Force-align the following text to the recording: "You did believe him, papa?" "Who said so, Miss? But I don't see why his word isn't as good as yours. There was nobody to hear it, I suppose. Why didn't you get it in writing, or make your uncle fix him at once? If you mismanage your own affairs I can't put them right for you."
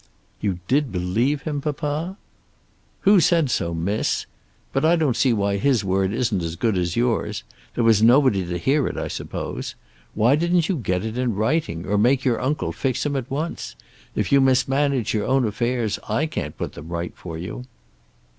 "You 0.39 0.57
did 0.67 0.91
believe 0.91 1.43
him, 1.43 1.61
papa?" 1.61 2.17
"Who 3.01 3.19
said 3.19 3.51
so, 3.51 3.75
Miss? 3.75 4.25
But 4.73 4.83
I 4.83 4.95
don't 4.95 5.15
see 5.15 5.31
why 5.31 5.57
his 5.57 5.83
word 5.83 6.11
isn't 6.11 6.41
as 6.41 6.55
good 6.55 6.75
as 6.75 6.95
yours. 6.95 7.43
There 7.75 7.83
was 7.83 8.01
nobody 8.01 8.43
to 8.43 8.57
hear 8.57 8.87
it, 8.87 8.97
I 8.97 9.07
suppose. 9.07 9.75
Why 10.15 10.35
didn't 10.35 10.67
you 10.67 10.77
get 10.77 11.05
it 11.05 11.19
in 11.19 11.35
writing, 11.35 11.85
or 11.85 11.99
make 11.99 12.25
your 12.25 12.41
uncle 12.41 12.71
fix 12.71 13.05
him 13.05 13.15
at 13.15 13.29
once? 13.29 13.75
If 14.15 14.31
you 14.31 14.41
mismanage 14.41 15.13
your 15.13 15.27
own 15.27 15.45
affairs 15.45 15.99
I 16.09 16.25
can't 16.25 16.57
put 16.57 16.73
them 16.73 16.87
right 16.89 17.13
for 17.15 17.37
you." 17.37 17.65